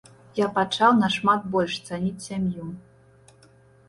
[0.37, 2.65] Я пачаў нашмат больш цаніць сям'ю.